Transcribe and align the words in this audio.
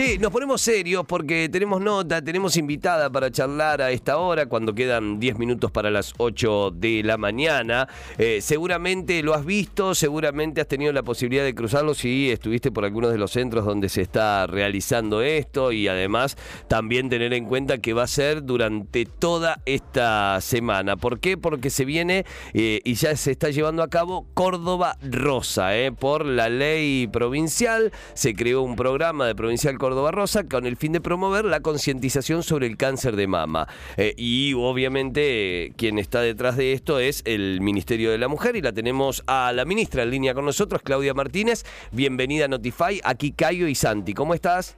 Che, 0.00 0.16
nos 0.18 0.32
ponemos 0.32 0.62
serios 0.62 1.04
porque 1.04 1.50
tenemos 1.52 1.78
nota, 1.78 2.24
tenemos 2.24 2.56
invitada 2.56 3.10
para 3.10 3.30
charlar 3.30 3.82
a 3.82 3.90
esta 3.90 4.16
hora, 4.16 4.46
cuando 4.46 4.74
quedan 4.74 5.20
10 5.20 5.38
minutos 5.38 5.70
para 5.70 5.90
las 5.90 6.14
8 6.16 6.70
de 6.70 7.02
la 7.04 7.18
mañana. 7.18 7.86
Eh, 8.16 8.38
seguramente 8.40 9.22
lo 9.22 9.34
has 9.34 9.44
visto, 9.44 9.94
seguramente 9.94 10.62
has 10.62 10.68
tenido 10.68 10.90
la 10.94 11.02
posibilidad 11.02 11.44
de 11.44 11.54
cruzarlo 11.54 11.92
si 11.92 12.30
estuviste 12.30 12.72
por 12.72 12.86
algunos 12.86 13.12
de 13.12 13.18
los 13.18 13.32
centros 13.32 13.66
donde 13.66 13.90
se 13.90 14.00
está 14.00 14.46
realizando 14.46 15.20
esto 15.20 15.70
y 15.70 15.86
además 15.86 16.38
también 16.66 17.10
tener 17.10 17.34
en 17.34 17.44
cuenta 17.44 17.76
que 17.76 17.92
va 17.92 18.04
a 18.04 18.06
ser 18.06 18.42
durante 18.42 19.04
toda 19.04 19.60
esta 19.66 20.40
semana. 20.40 20.96
¿Por 20.96 21.20
qué? 21.20 21.36
Porque 21.36 21.68
se 21.68 21.84
viene 21.84 22.24
eh, 22.54 22.80
y 22.84 22.94
ya 22.94 23.14
se 23.16 23.32
está 23.32 23.50
llevando 23.50 23.82
a 23.82 23.88
cabo 23.88 24.24
Córdoba 24.32 24.96
Rosa, 25.02 25.76
eh, 25.76 25.92
por 25.92 26.24
la 26.24 26.48
ley 26.48 27.06
provincial. 27.06 27.92
Se 28.14 28.34
creó 28.34 28.62
un 28.62 28.76
programa 28.76 29.26
de 29.26 29.34
provincial 29.34 29.76
Córdoba 29.76 29.89
Rosa 30.10 30.48
con 30.48 30.66
el 30.66 30.76
fin 30.76 30.92
de 30.92 31.00
promover 31.00 31.44
la 31.44 31.60
concientización 31.60 32.42
sobre 32.42 32.66
el 32.66 32.76
cáncer 32.76 33.16
de 33.16 33.26
mama. 33.26 33.66
Eh, 33.96 34.14
y 34.16 34.54
obviamente 34.54 35.72
quien 35.76 35.98
está 35.98 36.20
detrás 36.20 36.56
de 36.56 36.72
esto 36.72 36.98
es 36.98 37.22
el 37.24 37.60
Ministerio 37.60 38.10
de 38.10 38.18
la 38.18 38.28
Mujer 38.28 38.56
y 38.56 38.62
la 38.62 38.72
tenemos 38.72 39.22
a 39.26 39.52
la 39.52 39.64
ministra 39.64 40.02
en 40.02 40.10
línea 40.10 40.34
con 40.34 40.44
nosotros, 40.44 40.82
Claudia 40.82 41.14
Martínez. 41.14 41.64
Bienvenida 41.92 42.46
a 42.46 42.48
Notify, 42.48 43.00
aquí 43.04 43.32
Cayo 43.32 43.66
y 43.66 43.74
Santi. 43.74 44.14
¿Cómo 44.14 44.34
estás? 44.34 44.76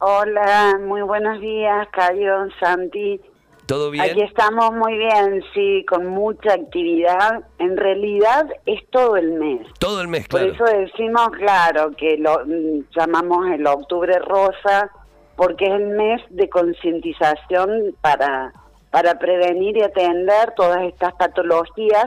Hola, 0.00 0.78
muy 0.80 1.02
buenos 1.02 1.40
días, 1.40 1.88
Cayo, 1.92 2.48
Santi. 2.60 3.20
¿Todo 3.68 3.90
bien? 3.90 4.10
Aquí 4.10 4.22
estamos 4.22 4.72
muy 4.72 4.96
bien, 4.96 5.44
sí, 5.52 5.84
con 5.86 6.06
mucha 6.06 6.54
actividad. 6.54 7.44
En 7.58 7.76
realidad 7.76 8.46
es 8.64 8.80
todo 8.88 9.16
el 9.16 9.32
mes. 9.32 9.60
Todo 9.78 10.00
el 10.00 10.08
mes, 10.08 10.26
claro. 10.26 10.54
Por 10.54 10.54
eso 10.54 10.78
decimos, 10.78 11.28
claro, 11.36 11.90
que 11.90 12.16
lo 12.16 12.46
mm, 12.46 12.84
llamamos 12.96 13.46
el 13.52 13.66
octubre 13.66 14.18
rosa, 14.20 14.90
porque 15.36 15.66
es 15.66 15.72
el 15.72 15.88
mes 15.88 16.22
de 16.30 16.48
concientización 16.48 17.94
para, 18.00 18.54
para 18.90 19.18
prevenir 19.18 19.76
y 19.76 19.82
atender 19.82 20.54
todas 20.56 20.84
estas 20.84 21.12
patologías 21.16 22.06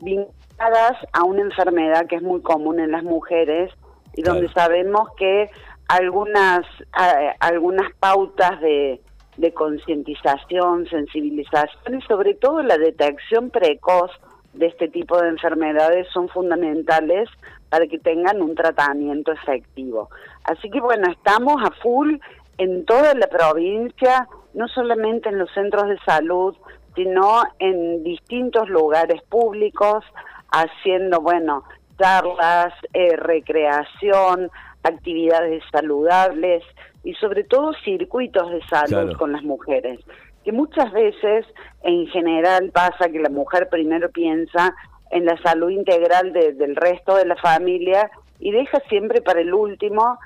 vinculadas 0.00 0.98
a 1.14 1.24
una 1.24 1.40
enfermedad 1.40 2.06
que 2.06 2.16
es 2.16 2.22
muy 2.22 2.42
común 2.42 2.80
en 2.80 2.92
las 2.92 3.02
mujeres 3.02 3.72
y 4.14 4.20
donde 4.20 4.52
sabemos 4.52 5.08
que 5.16 5.48
algunas, 5.88 6.66
eh, 7.00 7.32
algunas 7.40 7.90
pautas 7.98 8.60
de 8.60 9.00
de 9.38 9.54
concientización, 9.54 10.86
sensibilización 10.86 11.98
y 11.98 12.02
sobre 12.02 12.34
todo 12.34 12.62
la 12.62 12.76
detección 12.76 13.50
precoz 13.50 14.10
de 14.52 14.66
este 14.66 14.88
tipo 14.88 15.20
de 15.20 15.28
enfermedades 15.28 16.08
son 16.12 16.28
fundamentales 16.28 17.28
para 17.70 17.86
que 17.86 17.98
tengan 17.98 18.42
un 18.42 18.54
tratamiento 18.54 19.32
efectivo. 19.32 20.10
Así 20.44 20.68
que 20.70 20.80
bueno, 20.80 21.10
estamos 21.10 21.62
a 21.64 21.70
full 21.82 22.16
en 22.58 22.84
toda 22.84 23.14
la 23.14 23.28
provincia, 23.28 24.28
no 24.54 24.66
solamente 24.68 25.28
en 25.28 25.38
los 25.38 25.50
centros 25.52 25.88
de 25.88 25.98
salud, 26.04 26.56
sino 26.96 27.42
en 27.60 28.02
distintos 28.02 28.68
lugares 28.68 29.22
públicos, 29.28 30.04
haciendo, 30.50 31.20
bueno, 31.20 31.62
charlas, 31.96 32.74
eh, 32.92 33.14
recreación, 33.14 34.50
actividades 34.82 35.62
saludables 35.70 36.64
y 37.08 37.14
sobre 37.14 37.42
todo 37.42 37.72
circuitos 37.82 38.50
de 38.50 38.60
salud 38.66 39.16
con 39.16 39.32
las 39.32 39.42
mujeres, 39.42 39.98
que 40.44 40.52
muchas 40.52 40.92
veces 40.92 41.46
en 41.82 42.06
general 42.08 42.70
pasa 42.70 43.08
que 43.08 43.18
la 43.18 43.30
mujer 43.30 43.70
primero 43.70 44.10
piensa 44.10 44.74
en 45.10 45.24
la 45.24 45.38
salud 45.38 45.70
integral 45.70 46.34
del 46.34 46.76
resto 46.76 47.16
de 47.16 47.24
la 47.24 47.36
familia 47.36 48.10
y 48.38 48.50
deja 48.50 48.80
siempre 48.90 49.22
para 49.22 49.40
el 49.40 49.54
último 49.54 50.18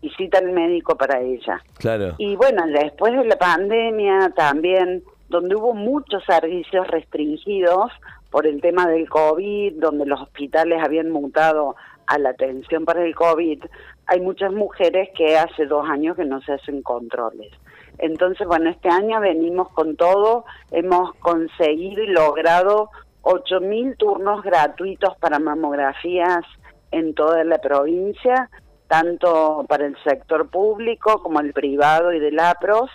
visita 0.00 0.38
al 0.38 0.52
médico 0.52 0.96
para 0.96 1.20
ella. 1.20 1.60
Claro. 1.76 2.14
Y 2.18 2.36
bueno, 2.36 2.64
después 2.68 3.16
de 3.16 3.24
la 3.24 3.36
pandemia 3.36 4.32
también, 4.36 5.02
donde 5.28 5.56
hubo 5.56 5.74
muchos 5.74 6.22
servicios 6.24 6.86
restringidos 6.86 7.90
por 8.30 8.46
el 8.46 8.60
tema 8.60 8.86
del 8.86 9.08
COVID, 9.08 9.72
donde 9.80 10.06
los 10.06 10.20
hospitales 10.20 10.80
habían 10.84 11.10
mutado 11.10 11.74
a 12.08 12.18
la 12.18 12.30
atención 12.30 12.84
para 12.84 13.04
el 13.04 13.14
COVID, 13.14 13.64
hay 14.06 14.20
muchas 14.20 14.52
mujeres 14.52 15.10
que 15.14 15.36
hace 15.36 15.66
dos 15.66 15.88
años 15.88 16.16
que 16.16 16.24
no 16.24 16.40
se 16.40 16.52
hacen 16.52 16.82
controles. 16.82 17.52
Entonces, 17.98 18.46
bueno, 18.46 18.70
este 18.70 18.88
año 18.88 19.20
venimos 19.20 19.68
con 19.70 19.96
todo, 19.96 20.44
hemos 20.70 21.14
conseguido 21.16 22.02
y 22.02 22.08
logrado 22.08 22.90
8.000 23.22 23.96
turnos 23.98 24.42
gratuitos 24.42 25.16
para 25.18 25.38
mamografías 25.38 26.44
en 26.90 27.14
toda 27.14 27.44
la 27.44 27.58
provincia, 27.58 28.48
tanto 28.86 29.66
para 29.68 29.84
el 29.84 29.96
sector 30.02 30.48
público 30.48 31.22
como 31.22 31.40
el 31.40 31.52
privado 31.52 32.12
y 32.12 32.20
del 32.20 32.40
APROS. 32.40 32.90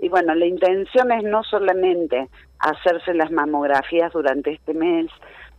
Y 0.00 0.10
bueno, 0.10 0.34
la 0.34 0.46
intención 0.46 1.10
es 1.12 1.24
no 1.24 1.42
solamente 1.44 2.28
hacerse 2.58 3.14
las 3.14 3.30
mamografías 3.30 4.12
durante 4.12 4.52
este 4.52 4.74
mes, 4.74 5.06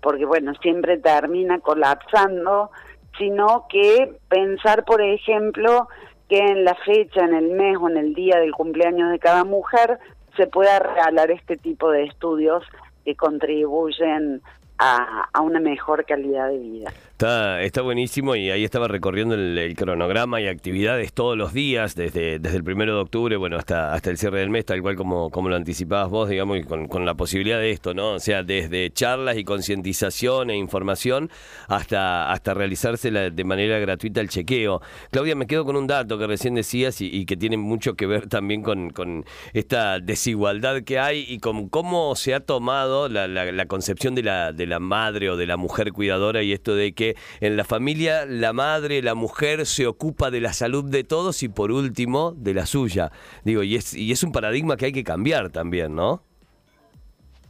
porque 0.01 0.25
bueno, 0.25 0.53
siempre 0.61 0.97
termina 0.97 1.59
colapsando 1.59 2.69
sino 3.17 3.65
que 3.69 4.15
pensar, 4.29 4.85
por 4.85 5.01
ejemplo, 5.01 5.87
que 6.27 6.37
en 6.37 6.63
la 6.63 6.75
fecha, 6.75 7.25
en 7.25 7.33
el 7.33 7.49
mes 7.49 7.77
o 7.81 7.89
en 7.89 7.97
el 7.97 8.13
día 8.13 8.37
del 8.39 8.53
cumpleaños 8.53 9.11
de 9.11 9.19
cada 9.19 9.43
mujer 9.43 9.99
se 10.37 10.47
pueda 10.47 10.79
regalar 10.79 11.31
este 11.31 11.57
tipo 11.57 11.89
de 11.91 12.03
estudios 12.03 12.63
que 13.03 13.15
contribuyen 13.15 14.41
a, 14.77 15.41
una 15.41 15.59
mejor 15.59 16.05
calidad 16.05 16.49
de 16.49 16.57
vida. 16.57 16.93
Está, 17.19 17.61
está 17.63 17.81
buenísimo 17.81 18.33
y 18.37 18.49
ahí 18.49 18.63
estaba 18.63 18.87
recorriendo 18.87 19.35
el, 19.35 19.75
cronograma 19.75 20.39
y 20.39 20.47
actividades 20.47 21.11
todos 21.11 21.37
los 21.37 21.51
días, 21.51 21.93
desde, 21.93 22.39
desde 22.39 22.55
el 22.55 22.63
primero 22.63 22.95
de 22.95 23.01
octubre, 23.01 23.35
bueno, 23.35 23.57
hasta, 23.57 23.93
hasta 23.93 24.09
el 24.09 24.17
cierre 24.17 24.39
del 24.39 24.49
mes, 24.49 24.63
tal 24.63 24.81
cual 24.81 24.95
como, 24.95 25.29
como 25.29 25.49
lo 25.49 25.57
anticipabas 25.57 26.09
vos, 26.09 26.29
digamos, 26.29 26.59
y 26.59 26.63
con, 26.63 26.87
con 26.87 27.05
la 27.05 27.15
posibilidad 27.15 27.59
de 27.59 27.71
esto, 27.71 27.93
¿no? 27.93 28.11
O 28.13 28.19
sea, 28.21 28.43
desde 28.43 28.89
charlas 28.91 29.37
y 29.37 29.43
concientización 29.43 30.49
e 30.49 30.55
información 30.55 31.29
hasta, 31.67 32.31
hasta 32.31 32.53
realizarse 32.53 33.11
de 33.11 33.43
manera 33.43 33.79
gratuita 33.79 34.21
el 34.21 34.29
chequeo. 34.29 34.81
Claudia, 35.11 35.35
me 35.35 35.45
quedo 35.45 35.65
con 35.65 35.75
un 35.75 35.87
dato 35.87 36.17
que 36.17 36.25
recién 36.25 36.55
decías 36.55 37.01
y, 37.01 37.25
que 37.25 37.35
tiene 37.35 37.57
mucho 37.57 37.95
que 37.95 38.07
ver 38.07 38.29
también 38.29 38.61
con, 38.61 38.91
con, 38.91 39.25
esta 39.51 39.99
desigualdad 39.99 40.83
que 40.83 40.99
hay 40.99 41.25
y 41.27 41.39
con 41.39 41.67
cómo 41.67 42.15
se 42.15 42.33
ha 42.33 42.39
tomado 42.39 43.09
la, 43.09 43.27
la, 43.27 43.65
concepción 43.65 44.15
de 44.15 44.23
la, 44.23 44.53
de 44.53 44.65
la 44.67 44.79
madre 44.79 45.29
o 45.29 45.35
de 45.35 45.47
la 45.47 45.57
mujer 45.57 45.91
cuidadora 45.91 46.43
y 46.43 46.53
esto 46.53 46.75
de 46.75 46.93
que 46.93 47.08
en 47.39 47.57
la 47.57 47.63
familia 47.63 48.25
la 48.25 48.53
madre, 48.53 49.01
la 49.01 49.15
mujer 49.15 49.65
se 49.65 49.87
ocupa 49.87 50.31
de 50.31 50.41
la 50.41 50.53
salud 50.53 50.85
de 50.85 51.03
todos 51.03 51.43
y 51.43 51.49
por 51.49 51.71
último 51.71 52.31
de 52.31 52.53
la 52.53 52.65
suya. 52.65 53.11
Digo, 53.43 53.63
y 53.63 53.75
es, 53.75 53.93
y 53.93 54.11
es 54.11 54.23
un 54.23 54.31
paradigma 54.31 54.77
que 54.77 54.85
hay 54.85 54.93
que 54.93 55.03
cambiar 55.03 55.49
también, 55.49 55.95
¿no? 55.95 56.23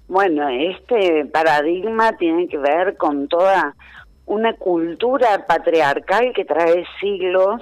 Bueno, 0.08 0.50
este 0.50 1.26
paradigma 1.26 2.18
tiene 2.18 2.48
que 2.48 2.58
ver 2.58 2.98
con 2.98 3.28
toda 3.28 3.76
una 4.26 4.56
cultura 4.56 5.46
patriarcal 5.48 6.34
que 6.34 6.46
trae 6.46 6.84
siglos 7.00 7.62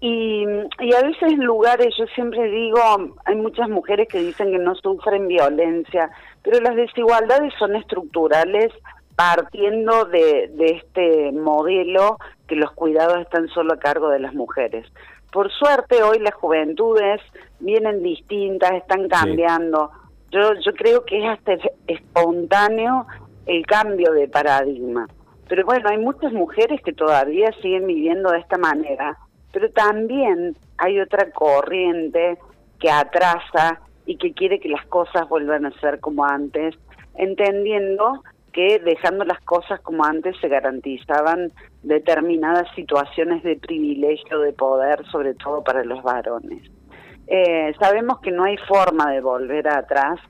y, 0.00 0.44
y, 0.80 0.94
a 0.94 1.02
veces 1.02 1.22
en 1.32 1.44
lugares, 1.44 1.94
yo 1.96 2.06
siempre 2.14 2.50
digo, 2.50 2.80
hay 3.24 3.36
muchas 3.36 3.68
mujeres 3.68 4.08
que 4.08 4.18
dicen 4.18 4.50
que 4.50 4.58
no 4.58 4.74
sufren 4.74 5.28
violencia, 5.28 6.10
pero 6.42 6.60
las 6.60 6.74
desigualdades 6.74 7.52
son 7.56 7.76
estructurales 7.76 8.72
partiendo 9.16 10.04
de, 10.06 10.50
este 10.58 11.32
modelo 11.32 12.18
que 12.46 12.56
los 12.56 12.72
cuidados 12.72 13.20
están 13.20 13.48
solo 13.48 13.74
a 13.74 13.78
cargo 13.78 14.08
de 14.08 14.20
las 14.20 14.34
mujeres. 14.34 14.86
Por 15.30 15.50
suerte 15.50 16.02
hoy 16.02 16.18
las 16.18 16.34
juventudes 16.34 17.20
vienen 17.60 18.02
distintas, 18.02 18.72
están 18.72 19.08
cambiando. 19.08 19.90
Yo, 20.30 20.54
yo 20.64 20.72
creo 20.74 21.04
que 21.04 21.18
es 21.18 21.30
hasta 21.30 21.56
espontáneo 21.86 23.06
el 23.46 23.64
cambio 23.66 24.12
de 24.12 24.28
paradigma. 24.28 25.08
Pero 25.48 25.64
bueno, 25.66 25.88
hay 25.90 25.98
muchas 25.98 26.32
mujeres 26.32 26.80
que 26.82 26.92
todavía 26.92 27.50
siguen 27.60 27.86
viviendo 27.86 28.30
de 28.30 28.38
esta 28.38 28.56
manera, 28.56 29.18
pero 29.52 29.70
también 29.70 30.56
hay 30.78 31.00
otra 31.00 31.30
corriente 31.30 32.38
que 32.78 32.90
atrasa 32.90 33.80
y 34.06 34.16
que 34.16 34.32
quiere 34.32 34.60
que 34.60 34.68
las 34.68 34.84
cosas 34.86 35.28
vuelvan 35.28 35.66
a 35.66 35.80
ser 35.80 36.00
como 36.00 36.24
antes, 36.24 36.74
entendiendo 37.14 38.22
que 38.52 38.78
dejando 38.78 39.24
las 39.24 39.40
cosas 39.40 39.80
como 39.80 40.04
antes 40.04 40.36
se 40.40 40.48
garantizaban 40.48 41.52
determinadas 41.82 42.68
situaciones 42.74 43.42
de 43.42 43.56
privilegio, 43.56 44.40
de 44.40 44.52
poder, 44.52 45.04
sobre 45.10 45.34
todo 45.34 45.64
para 45.64 45.84
los 45.84 46.02
varones. 46.02 46.70
Eh, 47.26 47.74
sabemos 47.80 48.20
que 48.20 48.30
no 48.30 48.44
hay 48.44 48.56
forma 48.68 49.10
de 49.10 49.20
volver 49.20 49.68
atrás 49.68 50.20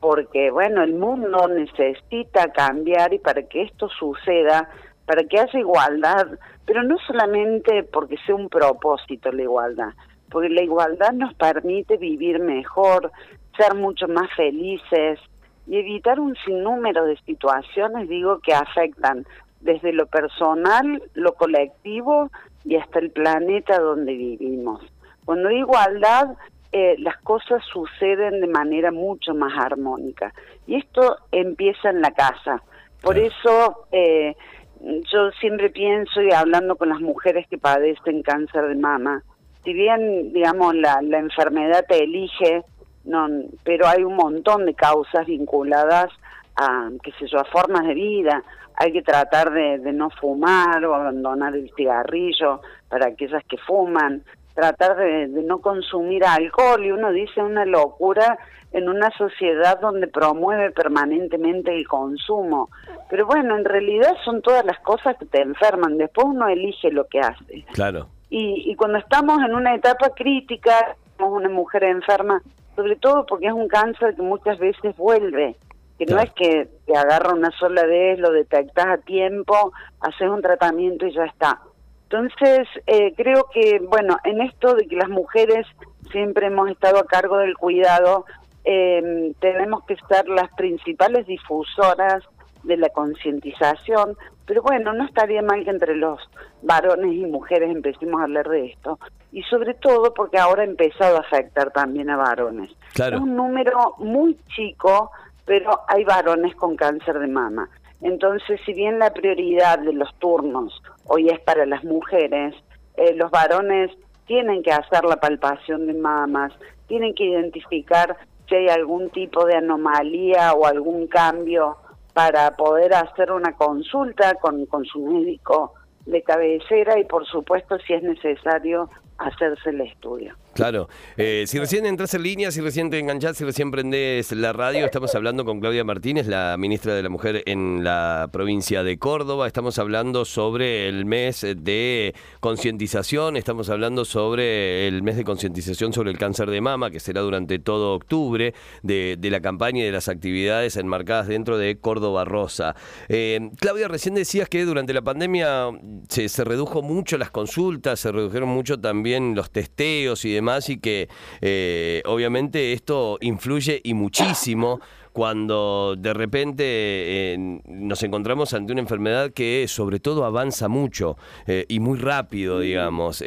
porque, 0.00 0.50
bueno, 0.50 0.82
el 0.82 0.94
mundo 0.94 1.48
necesita 1.48 2.52
cambiar 2.52 3.12
y 3.12 3.18
para 3.18 3.42
que 3.42 3.62
esto 3.62 3.88
suceda, 3.88 4.68
para 5.06 5.24
que 5.24 5.40
haya 5.40 5.58
igualdad, 5.58 6.26
pero 6.66 6.82
no 6.82 6.96
solamente 7.06 7.82
porque 7.84 8.16
sea 8.26 8.34
un 8.34 8.48
propósito 8.48 9.32
la 9.32 9.42
igualdad, 9.42 9.90
porque 10.30 10.48
la 10.50 10.62
igualdad 10.62 11.12
nos 11.12 11.34
permite 11.34 11.96
vivir 11.96 12.38
mejor, 12.40 13.10
ser 13.56 13.74
mucho 13.74 14.06
más 14.06 14.28
felices, 14.36 15.18
y 15.68 15.76
evitar 15.76 16.18
un 16.18 16.34
sinnúmero 16.44 17.04
de 17.04 17.16
situaciones, 17.18 18.08
digo, 18.08 18.40
que 18.40 18.54
afectan 18.54 19.26
desde 19.60 19.92
lo 19.92 20.06
personal, 20.06 21.02
lo 21.14 21.34
colectivo 21.34 22.30
y 22.64 22.76
hasta 22.76 22.98
el 22.98 23.10
planeta 23.10 23.78
donde 23.78 24.14
vivimos. 24.14 24.80
Cuando 25.24 25.50
hay 25.50 25.58
igualdad, 25.58 26.36
eh, 26.72 26.96
las 26.98 27.18
cosas 27.18 27.62
suceden 27.72 28.40
de 28.40 28.46
manera 28.46 28.92
mucho 28.92 29.34
más 29.34 29.52
armónica. 29.58 30.32
Y 30.66 30.76
esto 30.76 31.18
empieza 31.32 31.90
en 31.90 32.00
la 32.00 32.12
casa. 32.12 32.62
Por 33.02 33.18
eso 33.18 33.86
eh, 33.92 34.34
yo 34.80 35.30
siempre 35.40 35.70
pienso 35.70 36.22
y 36.22 36.32
hablando 36.32 36.76
con 36.76 36.88
las 36.88 37.00
mujeres 37.00 37.46
que 37.48 37.58
padecen 37.58 38.22
cáncer 38.22 38.68
de 38.68 38.74
mama, 38.74 39.22
si 39.64 39.72
bien, 39.72 40.32
digamos, 40.32 40.74
la, 40.76 41.00
la 41.02 41.18
enfermedad 41.18 41.84
te 41.86 42.04
elige, 42.04 42.64
no, 43.08 43.26
pero 43.64 43.86
hay 43.86 44.04
un 44.04 44.14
montón 44.14 44.66
de 44.66 44.74
causas 44.74 45.26
vinculadas 45.26 46.12
a, 46.56 46.88
qué 47.02 47.12
sé 47.18 47.26
yo, 47.26 47.38
a 47.38 47.44
formas 47.44 47.86
de 47.86 47.94
vida. 47.94 48.42
Hay 48.76 48.92
que 48.92 49.02
tratar 49.02 49.52
de, 49.52 49.78
de 49.78 49.92
no 49.92 50.10
fumar 50.10 50.84
o 50.84 50.94
abandonar 50.94 51.54
el 51.56 51.70
cigarrillo 51.74 52.60
para 52.88 53.08
aquellas 53.08 53.42
que 53.44 53.58
fuman 53.58 54.22
tratar 54.58 54.96
de, 54.96 55.28
no 55.28 55.58
consumir 55.58 56.24
alcohol 56.24 56.84
y 56.84 56.90
uno 56.90 57.12
dice 57.12 57.40
una 57.40 57.64
locura 57.64 58.36
en 58.72 58.88
una 58.88 59.08
sociedad 59.16 59.78
donde 59.78 60.08
promueve 60.08 60.72
permanentemente 60.72 61.72
el 61.72 61.86
consumo. 61.86 62.68
Pero 63.08 63.24
bueno, 63.24 63.56
en 63.56 63.64
realidad 63.64 64.16
son 64.24 64.42
todas 64.42 64.64
las 64.64 64.80
cosas 64.80 65.16
que 65.16 65.26
te 65.26 65.40
enferman, 65.42 65.96
después 65.96 66.26
uno 66.26 66.48
elige 66.48 66.90
lo 66.90 67.06
que 67.06 67.20
hace. 67.20 67.64
Claro. 67.72 68.08
Y, 68.30 68.68
y 68.68 68.74
cuando 68.74 68.98
estamos 68.98 69.38
en 69.44 69.54
una 69.54 69.76
etapa 69.76 70.10
crítica, 70.10 70.96
una 71.20 71.48
mujer 71.48 71.84
enferma, 71.84 72.42
sobre 72.78 72.94
todo 72.94 73.26
porque 73.26 73.48
es 73.48 73.52
un 73.52 73.66
cáncer 73.66 74.14
que 74.14 74.22
muchas 74.22 74.56
veces 74.60 74.96
vuelve, 74.96 75.56
que 75.98 76.06
no 76.06 76.20
es 76.20 76.30
que 76.34 76.68
te 76.86 76.96
agarra 76.96 77.34
una 77.34 77.50
sola 77.58 77.84
vez, 77.84 78.20
lo 78.20 78.30
detectas 78.30 78.86
a 78.86 78.98
tiempo, 78.98 79.72
haces 79.98 80.28
un 80.28 80.40
tratamiento 80.40 81.04
y 81.04 81.12
ya 81.12 81.24
está. 81.24 81.58
Entonces, 82.04 82.68
eh, 82.86 83.14
creo 83.16 83.46
que, 83.52 83.80
bueno, 83.80 84.16
en 84.22 84.42
esto 84.42 84.76
de 84.76 84.86
que 84.86 84.94
las 84.94 85.08
mujeres 85.08 85.66
siempre 86.12 86.46
hemos 86.46 86.70
estado 86.70 87.00
a 87.00 87.04
cargo 87.04 87.38
del 87.38 87.56
cuidado, 87.56 88.26
eh, 88.64 89.32
tenemos 89.40 89.82
que 89.82 89.96
ser 90.08 90.28
las 90.28 90.48
principales 90.54 91.26
difusoras 91.26 92.22
de 92.62 92.76
la 92.76 92.90
concientización, 92.90 94.16
pero 94.48 94.62
bueno, 94.62 94.94
no 94.94 95.04
estaría 95.04 95.42
mal 95.42 95.62
que 95.62 95.70
entre 95.70 95.94
los 95.94 96.18
varones 96.62 97.12
y 97.12 97.26
mujeres 97.26 97.70
empecemos 97.70 98.18
a 98.18 98.24
hablar 98.24 98.48
de 98.48 98.64
esto, 98.64 98.98
y 99.30 99.42
sobre 99.42 99.74
todo 99.74 100.14
porque 100.14 100.38
ahora 100.38 100.62
ha 100.62 100.64
empezado 100.64 101.18
a 101.18 101.20
afectar 101.20 101.70
también 101.70 102.08
a 102.08 102.16
varones. 102.16 102.70
Claro. 102.94 103.16
Es 103.16 103.22
un 103.22 103.36
número 103.36 103.94
muy 103.98 104.38
chico, 104.56 105.10
pero 105.44 105.82
hay 105.86 106.02
varones 106.04 106.56
con 106.56 106.76
cáncer 106.76 107.18
de 107.18 107.26
mama. 107.26 107.68
Entonces, 108.00 108.58
si 108.64 108.72
bien 108.72 108.98
la 108.98 109.12
prioridad 109.12 109.80
de 109.80 109.92
los 109.92 110.12
turnos 110.18 110.82
hoy 111.04 111.28
es 111.28 111.40
para 111.40 111.66
las 111.66 111.84
mujeres, 111.84 112.54
eh, 112.96 113.14
los 113.16 113.30
varones 113.30 113.90
tienen 114.26 114.62
que 114.62 114.72
hacer 114.72 115.04
la 115.04 115.16
palpación 115.16 115.86
de 115.86 115.94
mamas, 115.94 116.54
tienen 116.86 117.14
que 117.14 117.24
identificar 117.24 118.16
si 118.48 118.54
hay 118.54 118.68
algún 118.68 119.10
tipo 119.10 119.44
de 119.44 119.56
anomalía 119.56 120.54
o 120.54 120.64
algún 120.64 121.06
cambio 121.06 121.76
para 122.18 122.50
poder 122.56 122.92
hacer 122.94 123.30
una 123.30 123.52
consulta 123.52 124.34
con, 124.40 124.66
con 124.66 124.84
su 124.84 124.98
médico 125.06 125.74
de 126.04 126.20
cabecera 126.24 126.98
y 126.98 127.04
por 127.04 127.24
supuesto 127.24 127.78
si 127.78 127.92
es 127.92 128.02
necesario 128.02 128.90
hacerse 129.18 129.70
el 129.70 129.82
estudio. 129.82 130.34
Claro. 130.58 130.88
Eh, 131.16 131.44
si 131.46 131.60
recién 131.60 131.86
entras 131.86 132.14
en 132.14 132.24
línea, 132.24 132.50
si 132.50 132.60
recién 132.60 132.90
te 132.90 132.98
enganchás, 132.98 133.36
si 133.36 133.44
recién 133.44 133.70
prendés 133.70 134.32
la 134.32 134.52
radio, 134.52 134.86
estamos 134.86 135.14
hablando 135.14 135.44
con 135.44 135.60
Claudia 135.60 135.84
Martínez, 135.84 136.26
la 136.26 136.56
ministra 136.58 136.94
de 136.94 137.02
la 137.04 137.08
Mujer 137.08 137.44
en 137.46 137.84
la 137.84 138.28
provincia 138.32 138.82
de 138.82 138.98
Córdoba. 138.98 139.46
Estamos 139.46 139.78
hablando 139.78 140.24
sobre 140.24 140.88
el 140.88 141.04
mes 141.04 141.42
de 141.42 142.12
concientización, 142.40 143.36
estamos 143.36 143.70
hablando 143.70 144.04
sobre 144.04 144.88
el 144.88 145.04
mes 145.04 145.16
de 145.16 145.22
concientización 145.22 145.92
sobre 145.92 146.10
el 146.10 146.18
cáncer 146.18 146.50
de 146.50 146.60
mama, 146.60 146.90
que 146.90 146.98
será 146.98 147.20
durante 147.20 147.60
todo 147.60 147.94
octubre, 147.94 148.52
de, 148.82 149.16
la 149.30 149.40
campaña 149.40 149.82
y 149.82 149.86
de 149.86 149.92
las 149.92 150.08
actividades 150.08 150.76
enmarcadas 150.76 151.28
dentro 151.28 151.56
de 151.56 151.78
Córdoba 151.78 152.24
Rosa. 152.24 152.74
Eh, 153.08 153.48
Claudia, 153.60 153.86
recién 153.86 154.16
decías 154.16 154.48
que 154.48 154.64
durante 154.64 154.92
la 154.92 155.02
pandemia 155.02 155.68
se, 156.08 156.28
se 156.28 156.42
redujo 156.42 156.82
mucho 156.82 157.16
las 157.16 157.30
consultas, 157.30 158.00
se 158.00 158.10
redujeron 158.10 158.48
mucho 158.48 158.80
también 158.80 159.36
los 159.36 159.52
testeos 159.52 160.24
y 160.24 160.32
demás 160.32 160.47
y 160.48 160.78
que 160.78 161.08
eh, 161.40 162.02
obviamente 162.06 162.72
esto 162.72 163.18
influye 163.20 163.80
y 163.84 163.94
muchísimo 163.94 164.80
cuando 165.12 165.94
de 165.98 166.14
repente 166.14 166.64
eh, 166.64 167.60
nos 167.66 168.02
encontramos 168.02 168.54
ante 168.54 168.72
una 168.72 168.80
enfermedad 168.80 169.32
que 169.32 169.66
sobre 169.68 170.00
todo 170.00 170.24
avanza 170.24 170.68
mucho 170.68 171.16
eh, 171.46 171.66
y 171.68 171.80
muy 171.80 171.98
rápido, 171.98 172.60
digamos. 172.60 173.22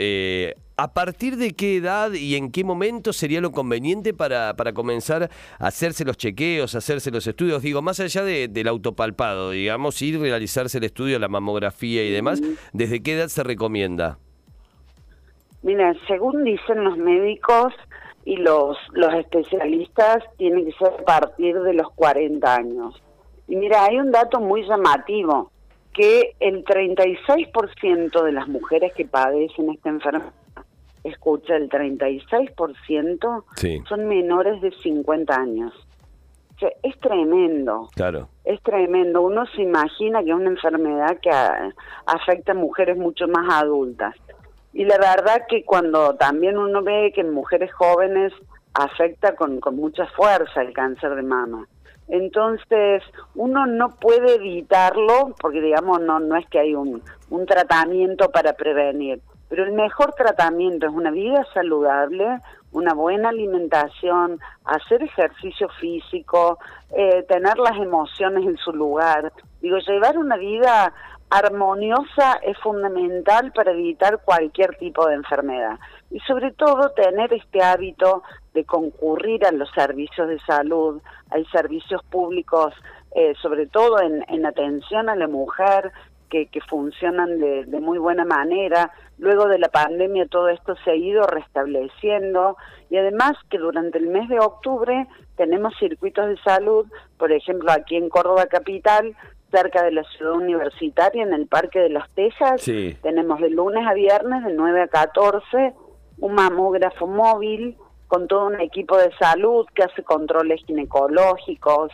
¿A 0.77 0.93
partir 0.93 1.37
de 1.37 1.51
qué 1.51 1.75
edad 1.75 2.11
y 2.13 2.35
en 2.35 2.49
qué 2.49 2.63
momento 2.63 3.13
sería 3.13 3.39
lo 3.39 3.51
conveniente 3.51 4.15
para, 4.15 4.55
para 4.55 4.73
comenzar 4.73 5.29
a 5.59 5.67
hacerse 5.67 6.03
los 6.05 6.17
chequeos, 6.17 6.73
hacerse 6.73 7.11
los 7.11 7.27
estudios? 7.27 7.61
Digo, 7.61 7.83
más 7.83 7.99
allá 7.99 8.23
del 8.23 8.67
autopalpado, 8.67 9.51
digamos, 9.51 10.01
ir 10.01 10.19
realizarse 10.19 10.79
el 10.79 10.85
estudio, 10.85 11.19
la 11.19 11.27
mamografía 11.27 12.03
y 12.03 12.09
demás, 12.09 12.41
¿desde 12.73 13.03
qué 13.03 13.13
edad 13.13 13.27
se 13.27 13.43
recomienda? 13.43 14.17
Mira, 15.63 15.93
según 16.07 16.43
dicen 16.43 16.83
los 16.83 16.97
médicos 16.97 17.73
y 18.25 18.37
los, 18.37 18.77
los 18.93 19.13
especialistas, 19.13 20.23
tiene 20.37 20.65
que 20.65 20.71
ser 20.73 20.87
a 20.87 21.05
partir 21.05 21.59
de 21.59 21.73
los 21.73 21.91
40 21.91 22.55
años. 22.55 23.01
Y 23.47 23.55
mira, 23.55 23.85
hay 23.85 23.97
un 23.99 24.11
dato 24.11 24.39
muy 24.39 24.65
llamativo, 24.65 25.51
que 25.93 26.35
el 26.39 26.63
36% 26.63 28.23
de 28.23 28.31
las 28.31 28.47
mujeres 28.47 28.93
que 28.93 29.05
padecen 29.05 29.69
esta 29.71 29.89
enfermedad, 29.89 30.33
escucha, 31.03 31.55
el 31.55 31.69
36% 31.69 33.43
son 33.87 34.07
menores 34.07 34.61
de 34.61 34.71
50 34.71 35.35
años. 35.35 35.73
O 36.55 36.59
sea, 36.59 36.69
es 36.83 36.97
tremendo. 36.99 37.89
Claro. 37.95 38.29
Es 38.45 38.61
tremendo. 38.61 39.21
Uno 39.21 39.45
se 39.47 39.63
imagina 39.63 40.23
que 40.23 40.29
es 40.29 40.35
una 40.35 40.51
enfermedad 40.51 41.17
que 41.19 41.31
afecta 42.05 42.51
a 42.51 42.55
mujeres 42.55 42.97
mucho 42.97 43.27
más 43.27 43.51
adultas. 43.61 44.15
Y 44.73 44.85
la 44.85 44.97
verdad 44.97 45.45
que 45.49 45.63
cuando 45.65 46.15
también 46.15 46.57
uno 46.57 46.81
ve 46.81 47.11
que 47.13 47.21
en 47.21 47.33
mujeres 47.33 47.73
jóvenes 47.73 48.33
afecta 48.73 49.35
con, 49.35 49.59
con 49.59 49.75
mucha 49.75 50.05
fuerza 50.07 50.61
el 50.61 50.73
cáncer 50.73 51.15
de 51.15 51.23
mama. 51.23 51.67
Entonces, 52.07 53.03
uno 53.35 53.65
no 53.65 53.89
puede 53.89 54.35
evitarlo, 54.35 55.33
porque 55.39 55.61
digamos, 55.61 56.01
no, 56.01 56.19
no 56.19 56.35
es 56.35 56.45
que 56.47 56.59
hay 56.59 56.75
un, 56.75 57.01
un 57.29 57.45
tratamiento 57.45 58.29
para 58.31 58.53
prevenir, 58.53 59.21
pero 59.51 59.63
el 59.63 59.73
mejor 59.73 60.13
tratamiento 60.13 60.87
es 60.87 60.93
una 60.93 61.11
vida 61.11 61.45
saludable, 61.53 62.39
una 62.71 62.93
buena 62.93 63.29
alimentación, 63.29 64.39
hacer 64.63 65.03
ejercicio 65.03 65.67
físico, 65.79 66.57
eh, 66.95 67.23
tener 67.27 67.57
las 67.57 67.77
emociones 67.77 68.45
en 68.45 68.57
su 68.57 68.71
lugar. 68.71 69.31
Digo, 69.61 69.77
llevar 69.79 70.17
una 70.17 70.37
vida 70.37 70.93
armoniosa 71.31 72.39
es 72.43 72.57
fundamental 72.59 73.53
para 73.53 73.71
evitar 73.71 74.21
cualquier 74.23 74.75
tipo 74.75 75.07
de 75.07 75.15
enfermedad. 75.15 75.79
Y 76.11 76.19
sobre 76.19 76.51
todo 76.51 76.91
tener 76.91 77.33
este 77.33 77.63
hábito 77.63 78.21
de 78.53 78.65
concurrir 78.65 79.45
a 79.45 79.51
los 79.51 79.71
servicios 79.71 80.27
de 80.27 80.39
salud, 80.41 81.01
hay 81.29 81.45
servicios 81.45 82.03
públicos, 82.03 82.73
eh, 83.15 83.33
sobre 83.41 83.65
todo 83.67 84.01
en, 84.01 84.25
en, 84.27 84.45
atención 84.45 85.07
a 85.07 85.15
la 85.15 85.27
mujer, 85.27 85.93
que, 86.29 86.47
que 86.47 86.61
funcionan 86.61 87.39
de, 87.39 87.65
de, 87.65 87.79
muy 87.79 87.97
buena 87.97 88.25
manera. 88.25 88.91
Luego 89.17 89.47
de 89.47 89.59
la 89.59 89.69
pandemia 89.69 90.27
todo 90.27 90.49
esto 90.49 90.75
se 90.83 90.91
ha 90.91 90.95
ido 90.95 91.25
restableciendo. 91.27 92.57
Y 92.89 92.97
además 92.97 93.33
que 93.49 93.57
durante 93.57 93.97
el 93.97 94.07
mes 94.07 94.27
de 94.27 94.39
octubre 94.39 95.07
tenemos 95.37 95.73
circuitos 95.79 96.27
de 96.27 96.37
salud, 96.37 96.87
por 97.17 97.31
ejemplo 97.31 97.71
aquí 97.71 97.95
en 97.95 98.09
Córdoba 98.09 98.47
Capital 98.47 99.15
cerca 99.51 99.83
de 99.83 99.91
la 99.91 100.03
ciudad 100.03 100.33
universitaria, 100.33 101.23
en 101.23 101.33
el 101.33 101.47
Parque 101.47 101.79
de 101.79 101.89
las 101.89 102.09
Tejas. 102.11 102.63
Tenemos 103.01 103.39
de 103.41 103.49
lunes 103.49 103.85
a 103.85 103.93
viernes, 103.93 104.43
de 104.43 104.53
9 104.53 104.81
a 104.81 104.87
14, 104.87 105.73
un 106.19 106.33
mamógrafo 106.33 107.05
móvil 107.07 107.77
con 108.07 108.27
todo 108.27 108.47
un 108.47 108.59
equipo 108.59 108.97
de 108.97 109.11
salud 109.17 109.65
que 109.73 109.83
hace 109.83 110.03
controles 110.03 110.61
ginecológicos, 110.65 111.91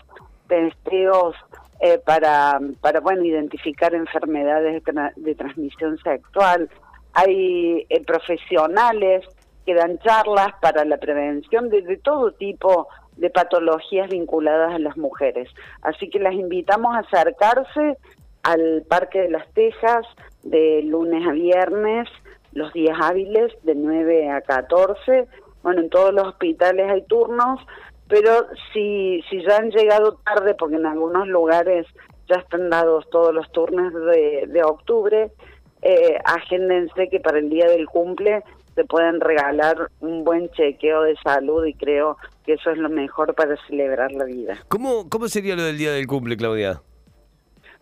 testeos 0.48 1.36
eh, 1.80 2.00
para, 2.04 2.60
para 2.82 3.02
bueno, 3.02 3.24
identificar 3.24 3.94
enfermedades 3.94 4.84
de, 5.16 5.36
transmisión 5.36 5.98
sexual. 6.00 6.70
Hay 7.14 7.86
eh, 7.90 8.04
profesionales 8.04 9.26
que 9.66 9.76
dan 9.76 10.00
charlas 10.00 10.54
para 10.62 10.86
la 10.86 10.98
prevención 10.98 11.70
de, 11.70 11.82
de 11.82 11.98
todo 11.98 12.32
tipo 12.32 12.88
de 13.18 13.30
patologías 13.30 14.10
vinculadas 14.10 14.74
a 14.74 14.80
las 14.80 14.98
mujeres. 14.98 15.50
Así 15.82 16.10
que 16.10 16.20
las 16.20 16.34
invitamos 16.34 16.96
a 16.96 17.00
acercarse 17.00 17.98
al 18.44 18.84
Parque 18.88 19.22
de 19.22 19.30
las 19.30 19.48
Tejas 19.54 20.06
de 20.44 20.82
lunes 20.84 21.28
a 21.28 21.32
viernes, 21.32 22.08
los 22.54 22.72
días 22.74 22.98
hábiles 23.02 23.54
de 23.64 23.76
9 23.76 24.30
a 24.32 24.42
14. 24.42 25.28
Bueno, 25.64 25.82
en 25.82 25.90
todos 25.90 26.14
los 26.14 26.28
hospitales 26.28 26.90
hay 26.90 27.02
turnos 27.04 27.60
pero 28.08 28.48
si, 28.74 29.22
si 29.30 29.44
ya 29.44 29.58
han 29.58 29.70
llegado 29.72 30.20
tarde, 30.26 30.56
porque 30.56 30.76
en 30.76 30.86
algunos 30.86 31.28
lugares 31.28 31.86
ya 32.30 32.36
están 32.36 32.70
dados 32.70 33.10
todos 33.10 33.34
los 33.34 33.52
turnos 33.52 33.94
de, 33.94 34.62
octubre, 34.64 35.32
eh, 35.82 36.18
agéndense 36.26 37.10
que 37.10 37.20
para 37.20 37.40
el 37.40 37.50
día 37.50 37.68
del 37.68 37.86
cumple 37.86 38.44
se 38.76 38.86
pueden 38.86 39.20
regalar 39.20 39.90
un 40.02 40.24
buen 40.24 40.50
chequeo 40.52 41.02
de 41.04 41.16
salud 41.18 41.66
y 41.66 41.74
creo 41.74 42.18
que 42.48 42.54
eso 42.54 42.72
es 42.72 42.77
lo 42.77 42.89
mejor 42.89 43.36
para 43.36 43.58
celebrar 43.68 44.13
la 44.13 44.24
vida. 44.24 44.58
¿Cómo, 44.70 45.10
cómo 45.10 45.27
sería 45.27 45.58
lo 45.58 45.63
del 45.63 45.77
día 45.77 45.92
del 45.92 46.08
cumple, 46.08 46.38
Claudia? 46.38 46.82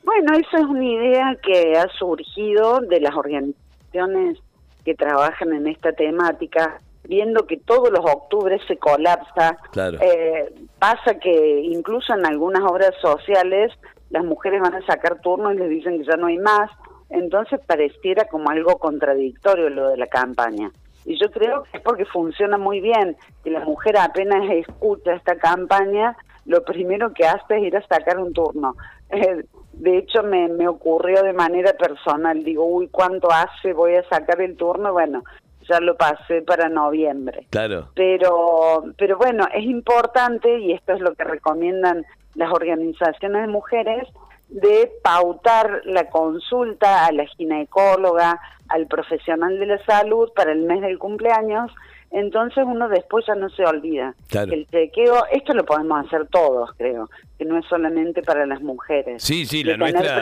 Bueno, 0.04 0.34
esa 0.34 0.58
es 0.58 0.66
una 0.66 0.84
idea 0.84 1.38
que 1.44 1.78
ha 1.78 1.88
surgido 2.00 2.80
de 2.82 3.00
las 3.00 3.16
organizaciones 3.16 4.40
que 4.84 4.96
trabajan 4.96 5.54
en 5.54 5.68
esta 5.68 5.92
temática, 5.94 6.80
viendo 7.04 7.46
que 7.46 7.58
todos 7.58 7.92
los 7.92 8.04
octubres 8.06 8.60
se 8.68 8.78
colapsa. 8.78 9.56
Eh, 10.02 10.52
pasa 10.80 11.20
que 11.22 11.62
incluso 11.62 12.16
en 12.16 12.26
algunas 12.26 12.64
obras 12.64 12.92
sociales 13.02 13.72
las 14.10 14.26
mujeres 14.26 14.62
van 14.62 14.74
a 14.74 14.86
sacar 14.88 15.22
turno 15.22 15.54
y 15.54 15.58
les 15.58 15.70
dicen 15.70 16.00
que 16.00 16.06
ya 16.06 16.18
no 16.18 16.26
hay 16.26 16.40
más. 16.40 16.72
Entonces 17.12 17.60
pareciera 17.68 18.26
como 18.26 18.50
algo 18.50 18.80
contradictorio 18.80 19.70
lo 19.70 19.90
de 19.90 19.98
la 19.98 20.08
campaña. 20.08 20.72
Y 21.06 21.20
yo 21.20 21.32
creo 21.32 21.64
que 21.64 21.78
es 21.78 21.84
porque 21.84 22.06
funciona 22.06 22.58
muy 22.58 22.82
bien, 22.82 23.16
que 23.44 23.52
la 23.52 23.62
mujer 23.62 23.98
apenas 23.98 24.50
escucha 24.50 25.14
esta 25.14 25.38
campaña, 25.38 26.18
lo 26.46 26.64
primero 26.64 27.14
que 27.14 27.26
hace 27.26 27.58
es 27.58 27.64
ir 27.64 27.78
a 27.78 27.88
sacar 27.88 28.20
un 28.20 28.34
turno. 28.34 28.76
Eh, 29.10 29.46
de 29.74 29.98
hecho, 29.98 30.24
me, 30.24 30.48
me 30.48 30.68
ocurrió 30.68 31.22
de 31.22 31.34
manera 31.34 31.74
personal, 31.74 32.44
digo, 32.44 32.66
uy, 32.66 32.88
¿cuánto 32.88 33.30
hace? 33.32 33.74
Voy 33.74 33.96
a 33.96 34.08
sacar 34.10 34.42
el 34.42 34.56
turno, 34.56 34.94
bueno, 34.94 35.24
ya 35.70 35.80
lo 35.80 35.96
pasé 35.96 36.42
para 36.42 36.70
noviembre. 36.70 37.48
Claro. 37.50 37.90
Pero, 37.96 38.84
pero 38.98 39.18
bueno, 39.18 39.48
es 39.54 39.64
importante, 39.64 40.60
y 40.60 40.72
esto 40.72 40.94
es 40.94 41.02
lo 41.02 41.14
que 41.16 41.24
recomiendan 41.24 42.06
las 42.36 42.52
organizaciones 42.52 43.42
de 43.42 43.48
mujeres, 43.48 44.08
de 44.50 44.92
pautar 45.04 45.82
la 45.86 46.10
consulta 46.10 47.06
a 47.06 47.12
la 47.12 47.26
ginecóloga, 47.26 48.40
al 48.70 48.88
profesional 48.88 49.60
de 49.60 49.66
la 49.66 49.86
salud 49.86 50.32
para 50.36 50.52
el 50.52 50.64
mes 50.64 50.82
del 50.82 50.98
cumpleaños, 51.00 51.72
entonces 52.12 52.64
uno 52.66 52.88
después 52.88 53.26
ya 53.28 53.36
no 53.36 53.50
se 53.50 53.66
olvida. 53.66 54.16
El 54.32 54.66
chequeo, 54.68 55.26
esto 55.32 55.54
lo 55.54 55.66
podemos 55.66 56.06
hacer 56.06 56.28
todos, 56.28 56.72
creo, 56.78 57.10
que 57.38 57.44
no 57.44 57.58
es 57.58 57.66
solamente 57.66 58.22
para 58.22 58.46
las 58.46 58.62
mujeres. 58.62 59.22
Sí, 59.22 59.46
sí, 59.46 59.66
la 59.66 59.76
nuestra. 59.76 60.22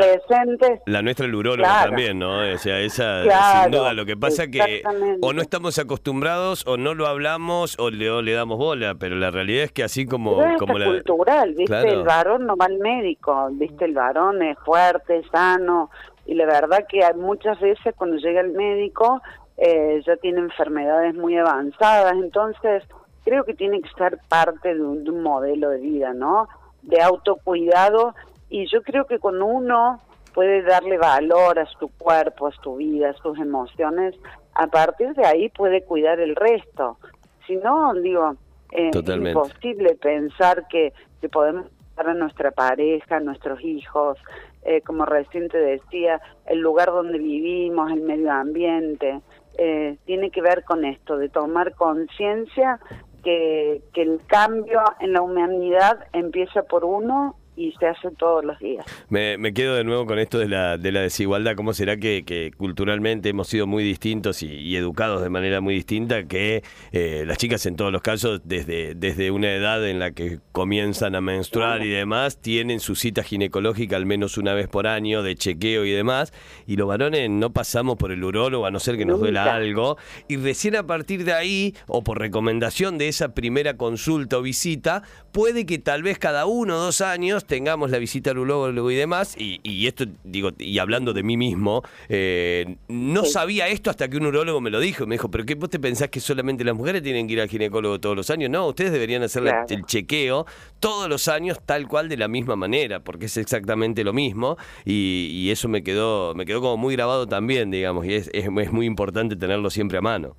la 0.88 1.02
nuestra 1.04 1.26
el 1.28 1.36
urólogo 1.36 1.70
también, 1.70 2.18
¿no? 2.18 2.40
O 2.40 2.58
sea, 2.58 2.80
esa 2.80 3.62
sin 3.62 3.72
duda. 3.72 3.94
Lo 3.94 4.08
que 4.08 4.18
pasa 4.18 4.48
que 4.48 4.82
o 5.22 5.34
no 5.34 5.42
estamos 5.44 5.78
acostumbrados 5.78 6.66
o 6.66 6.78
no 6.78 6.96
lo 6.96 7.06
hablamos 7.06 7.78
o 7.78 7.92
le, 7.92 8.24
le 8.24 8.34
damos 8.34 8.58
bola, 8.58 8.96
pero 8.96 9.16
la 9.16 9.30
realidad 9.30 9.66
es 9.66 9.72
que 9.72 9.84
así 9.84 10.08
como, 10.08 10.42
como 10.58 10.80
la 10.80 10.86
cultural, 10.86 11.54
viste, 11.54 11.90
el 11.90 12.04
varón 12.04 12.48
no 12.48 12.56
va 12.56 12.66
al 12.66 12.80
médico, 12.80 13.50
viste, 13.52 13.86
el 13.86 13.94
varón 13.94 14.42
es 14.42 14.58
fuerte, 14.66 15.22
sano 15.32 15.92
y 16.26 16.36
la 16.36 16.46
verdad 16.46 16.86
que 16.88 17.04
hay 17.04 17.14
muchas 17.16 17.60
veces 17.60 17.94
cuando 17.96 18.18
llega 18.18 18.42
el 18.42 18.52
médico 18.52 19.22
eh, 19.58 20.02
ya 20.06 20.16
tiene 20.18 20.40
enfermedades 20.40 21.14
muy 21.16 21.38
avanzadas, 21.38 22.14
entonces 22.14 22.84
creo 23.24 23.44
que 23.44 23.54
tiene 23.54 23.82
que 23.82 23.90
ser 23.98 24.20
parte 24.30 24.74
de 24.74 24.82
un, 24.82 25.22
modelo 25.22 25.70
de 25.70 25.80
vida, 25.80 26.14
¿no? 26.14 26.48
De 26.82 27.02
autocuidado 27.02 28.16
y 28.50 28.68
yo 28.68 28.82
creo 28.84 29.06
que 29.06 29.20
cuando 29.20 29.46
uno 29.46 30.00
puede 30.34 30.64
darle 30.64 30.98
valor 30.98 31.60
a 31.60 31.66
su 31.66 31.90
cuerpo, 31.90 32.48
a 32.48 32.52
su 32.52 32.76
vida, 32.76 33.12
a 33.12 33.14
sus 33.14 33.38
emociones, 33.38 34.16
a 34.56 34.68
partir 34.68 35.14
de 35.14 35.26
ahí 35.26 35.50
puede 35.50 35.84
cuidar 35.84 36.20
el 36.20 36.36
resto. 36.36 36.98
Si 37.46 37.56
no, 37.58 37.94
digo, 37.94 38.36
eh, 38.72 38.90
es 38.94 39.10
imposible 39.10 39.96
pensar 39.96 40.68
que, 40.68 40.94
que 41.22 41.30
podemos 41.30 41.68
a 41.96 42.14
nuestra 42.14 42.52
pareja, 42.52 43.18
a 43.18 43.20
nuestros 43.20 43.62
hijos, 43.64 44.18
eh, 44.66 44.82
como 44.82 45.06
recién 45.06 45.50
te 45.50 45.58
decía, 45.58 46.22
el 46.46 46.60
lugar 46.60 46.88
donde 46.88 47.18
vivimos, 47.18 47.92
el 47.92 48.02
medio 48.02 48.32
ambiente, 48.32 49.22
eh, 49.58 49.98
tiene 50.06 50.32
que 50.32 50.42
ver 50.42 50.64
con 50.64 50.86
esto, 50.86 51.18
de 51.18 51.30
tomar 51.30 51.74
conciencia 51.76 52.80
que, 53.24 53.82
que 53.94 54.02
el 54.02 54.22
cambio 54.28 54.82
en 55.00 55.14
la 55.14 55.22
humanidad 55.22 56.06
empieza 56.14 56.64
por 56.64 56.86
uno 56.86 57.36
y 57.56 57.72
se 57.80 57.88
hace 57.88 58.10
todos 58.12 58.44
los 58.44 58.58
días. 58.60 58.86
Me, 59.10 59.38
me, 59.38 59.54
quedo 59.54 59.76
de 59.76 59.84
nuevo 59.84 60.06
con 60.06 60.18
esto 60.20 60.40
de 60.40 60.48
la, 60.48 60.78
de 60.78 60.92
la 60.92 61.02
desigualdad. 61.02 61.56
¿Cómo 61.56 61.74
será 61.74 61.98
que, 61.98 62.24
que 62.26 62.52
culturalmente 62.58 63.30
hemos 63.30 63.48
sido 63.48 63.68
muy 63.68 63.84
distintos 63.84 64.42
y, 64.44 64.76
educados 64.76 65.22
de 65.22 65.30
manera 65.30 65.62
muy 65.62 65.76
distinta 65.76 66.24
que 66.24 66.64
eh, 66.92 67.24
las 67.28 67.38
chicas 67.38 67.66
en 67.66 67.76
todos 67.76 67.92
los 67.92 68.02
casos, 68.02 68.42
desde, 68.44 68.96
desde 68.96 69.30
una 69.30 69.52
edad 69.52 69.88
en 69.88 70.00
la 70.00 70.12
que 70.12 70.40
comienzan 70.52 71.16
a 71.16 71.22
menstruar 71.22 71.86
y 71.86 71.90
demás, 71.90 72.40
tienen 72.42 72.80
su 72.80 72.96
cita 72.96 73.24
ginecológica 73.24 73.96
al 73.96 74.06
menos 74.06 74.38
una 74.38 74.54
vez 74.54 74.68
por 74.68 74.88
año 74.88 75.22
de 75.22 75.36
chequeo 75.36 75.86
y 75.86 75.92
demás, 75.92 76.34
y 76.66 76.76
los 76.76 76.88
varones 76.88 77.30
no 77.30 77.54
pasamos 77.54 77.98
por 77.98 78.12
el 78.12 78.24
urólogo 78.24 78.66
a 78.66 78.72
no 78.72 78.80
ser 78.80 78.98
que 78.98 79.06
nos 79.06 79.20
duela 79.20 79.54
algo, 79.54 79.98
y 80.28 80.38
recién 80.38 80.76
a 80.76 80.88
partir 80.88 81.24
de 81.24 81.34
ahí, 81.34 81.76
o 81.88 82.04
por 82.04 82.20
recomendación 82.20 82.98
de 82.98 83.08
esa 83.08 83.34
primera 83.36 83.78
consulta 83.78 84.38
o 84.38 84.42
visita, 84.42 85.04
puede 85.32 85.66
que 85.66 85.78
tal 85.78 86.04
vez 86.04 86.18
cada 86.18 86.46
uno 86.46 86.76
o 86.76 86.80
dos 86.80 87.02
años 87.02 87.43
tengamos 87.46 87.92
la 87.92 87.98
visita 87.98 88.32
al 88.32 88.40
urólogo 88.40 88.92
y 88.92 88.96
demás, 88.96 89.36
y, 89.38 89.88
esto, 89.88 90.06
digo, 90.24 90.52
y 90.58 90.80
hablando 90.80 91.14
de 91.14 91.24
mí 91.24 91.38
mismo, 91.38 91.84
eh, 92.10 92.76
no 92.88 93.26
sabía 93.26 93.68
esto 93.68 93.90
hasta 93.90 94.10
que 94.10 94.18
un 94.18 94.26
urólogo 94.28 94.62
me 94.62 94.70
lo 94.70 94.80
dijo. 94.80 95.06
Me 95.06 95.16
dijo, 95.16 95.30
¿pero 95.30 95.46
qué 95.46 95.56
vos 95.56 95.70
te 95.70 95.80
pensás 95.80 96.10
que 96.10 96.20
solamente 96.20 96.64
las 96.64 96.76
mujeres 96.76 97.04
tienen 97.04 97.28
que 97.28 97.34
ir 97.34 97.42
al 97.42 97.50
ginecólogo 97.50 98.00
todos 98.00 98.16
los 98.16 98.30
años? 98.30 98.50
No, 98.50 98.68
ustedes 98.68 98.92
deberían 98.92 99.24
hacer 99.24 99.44
el 99.70 99.86
chequeo 99.86 100.46
todos 100.80 101.10
los 101.10 101.28
años 101.28 101.60
tal 101.66 101.88
cual 101.88 102.10
de 102.10 102.18
la 102.18 102.28
misma 102.28 102.56
manera, 102.56 103.00
porque 103.02 103.26
es 103.26 103.38
exactamente 103.38 104.04
lo 104.04 104.14
mismo, 104.14 104.58
y, 104.86 105.50
eso 105.54 105.68
me 105.68 105.84
quedó, 105.84 106.34
me 106.34 106.46
quedó 106.46 106.62
como 106.62 106.78
muy 106.78 106.96
grabado 106.96 107.28
también, 107.28 107.70
digamos, 107.70 108.06
y 108.06 108.16
es, 108.16 108.30
es 108.34 108.50
muy 108.50 108.86
importante 108.86 109.36
tenerlo 109.36 109.70
siempre 109.70 110.00
a 110.00 110.02
mano. 110.02 110.36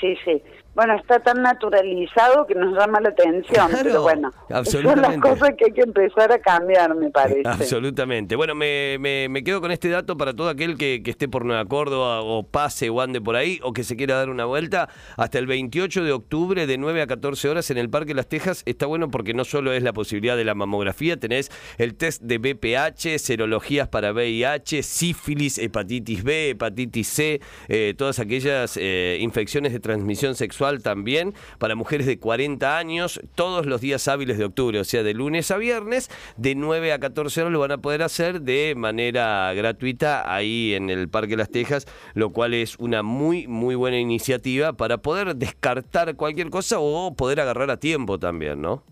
Sí, 0.00 0.16
sí. 0.24 0.42
Bueno, 0.76 0.94
está 0.94 1.20
tan 1.20 1.40
naturalizado 1.40 2.46
que 2.46 2.54
nos 2.54 2.76
llama 2.76 3.00
la 3.00 3.08
atención, 3.08 3.70
pero 3.82 4.02
bueno, 4.02 4.30
son 4.64 5.00
las 5.00 5.16
cosas 5.16 5.54
que 5.56 5.64
hay 5.64 5.72
que 5.72 5.80
empezar 5.80 6.30
a 6.30 6.38
cambiar, 6.38 6.94
me 6.94 7.08
parece. 7.08 7.40
Absolutamente. 7.46 8.36
Bueno, 8.36 8.54
me, 8.54 8.98
me, 8.98 9.42
quedo 9.42 9.62
con 9.62 9.70
este 9.70 9.88
dato 9.88 10.18
para 10.18 10.34
todo 10.34 10.50
aquel 10.50 10.76
que, 10.76 11.02
que, 11.02 11.12
esté 11.12 11.28
por 11.28 11.46
Nueva 11.46 11.64
Córdoba 11.64 12.20
o 12.20 12.42
pase 12.42 12.90
o 12.90 13.00
ande 13.00 13.22
por 13.22 13.36
ahí 13.36 13.58
o 13.62 13.72
que 13.72 13.84
se 13.84 13.96
quiera 13.96 14.16
dar 14.16 14.28
una 14.28 14.44
vuelta. 14.44 14.90
Hasta 15.16 15.38
el 15.38 15.46
28 15.46 16.04
de 16.04 16.12
octubre 16.12 16.66
de 16.66 16.76
9 16.76 17.00
a 17.00 17.06
14 17.06 17.48
horas 17.48 17.70
en 17.70 17.78
el 17.78 17.88
Parque 17.88 18.12
Las 18.12 18.28
Tejas 18.28 18.62
está 18.66 18.84
bueno 18.84 19.10
porque 19.10 19.32
no 19.32 19.44
solo 19.44 19.72
es 19.72 19.82
la 19.82 19.94
posibilidad 19.94 20.36
de 20.36 20.44
la 20.44 20.54
mamografía, 20.54 21.16
tenés 21.16 21.50
el 21.78 21.94
test 21.94 22.20
de 22.20 22.36
BPH, 22.36 23.18
serologías 23.18 23.88
para 23.88 24.12
VIH, 24.12 24.82
sífilis, 24.82 25.56
hepatitis 25.56 26.22
B, 26.22 26.50
hepatitis 26.50 27.08
C, 27.08 27.40
eh, 27.68 27.94
todas 27.96 28.18
aquellas 28.18 28.76
eh, 28.76 29.16
infecciones 29.22 29.72
de 29.72 29.80
transmisión 29.80 30.34
sexual 30.34 30.65
también 30.82 31.34
para 31.58 31.74
mujeres 31.74 32.06
de 32.06 32.18
40 32.18 32.76
años 32.76 33.20
todos 33.34 33.66
los 33.66 33.80
días 33.80 34.08
hábiles 34.08 34.38
de 34.38 34.44
octubre, 34.44 34.78
o 34.80 34.84
sea, 34.84 35.02
de 35.02 35.14
lunes 35.14 35.50
a 35.50 35.56
viernes, 35.56 36.10
de 36.36 36.54
9 36.54 36.92
a 36.92 36.98
14 36.98 37.42
horas 37.42 37.52
lo 37.52 37.60
van 37.60 37.72
a 37.72 37.78
poder 37.78 38.02
hacer 38.02 38.42
de 38.42 38.74
manera 38.76 39.52
gratuita 39.54 40.32
ahí 40.32 40.74
en 40.74 40.90
el 40.90 41.08
Parque 41.08 41.36
Las 41.36 41.50
Tejas, 41.50 41.86
lo 42.14 42.30
cual 42.30 42.54
es 42.54 42.76
una 42.78 43.02
muy, 43.02 43.46
muy 43.46 43.74
buena 43.74 43.98
iniciativa 43.98 44.72
para 44.72 44.98
poder 44.98 45.36
descartar 45.36 46.16
cualquier 46.16 46.50
cosa 46.50 46.76
o 46.80 47.14
poder 47.14 47.40
agarrar 47.40 47.70
a 47.70 47.78
tiempo 47.78 48.18
también, 48.18 48.60
¿no? 48.60 48.82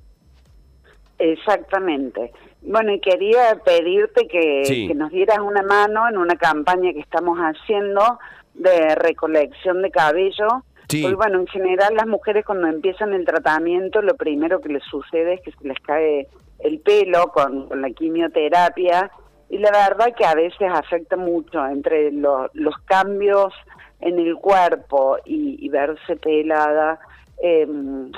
Exactamente. 1.18 2.32
Bueno, 2.62 2.92
y 2.92 3.00
quería 3.00 3.60
pedirte 3.64 4.26
que, 4.26 4.62
que, 4.88 4.94
nos 4.94 5.10
dieras 5.10 5.38
una 5.38 5.62
mano 5.62 6.08
en 6.08 6.16
una 6.16 6.34
campaña 6.36 6.92
que 6.92 7.00
estamos 7.00 7.38
haciendo 7.38 8.18
de 8.54 8.94
recolección 8.94 9.82
de 9.82 9.90
cabello 9.90 10.64
pues 10.88 11.14
bueno, 11.14 11.40
en 11.40 11.46
general 11.46 11.94
las 11.94 12.06
mujeres 12.06 12.44
cuando 12.44 12.68
empiezan 12.68 13.14
el 13.14 13.24
tratamiento 13.24 14.02
lo 14.02 14.14
primero 14.14 14.60
que 14.60 14.68
les 14.68 14.84
sucede 14.84 15.34
es 15.34 15.40
que 15.40 15.68
les 15.68 15.78
cae 15.80 16.28
el 16.60 16.80
pelo 16.80 17.28
con, 17.28 17.68
la 17.80 17.90
quimioterapia 17.90 19.10
y 19.48 19.58
la 19.58 19.70
verdad 19.70 20.14
que 20.16 20.24
a 20.24 20.34
veces 20.34 20.68
afecta 20.70 21.16
mucho 21.16 21.64
entre 21.66 22.10
los 22.12 22.76
cambios 22.86 23.52
en 24.00 24.18
el 24.18 24.36
cuerpo 24.36 25.16
y, 25.24 25.68
verse 25.68 26.16
pelada. 26.16 26.98
Em, 27.38 28.10